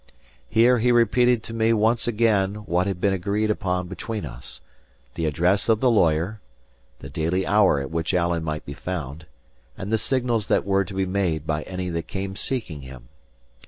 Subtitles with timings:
[0.49, 4.59] Here he repeated to me once again what had been agreed upon between us:
[5.13, 6.41] the address of the lawyer,
[7.01, 9.27] the daily hour at which Alan might be found,
[9.77, 13.09] and the signals that were to be made by any that came seeking him.